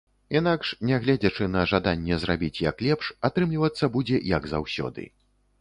[0.37, 5.11] Інакш, нягледзячы на жаданне зрабіць як лепш, атрымлівацца будзе як заўсёды.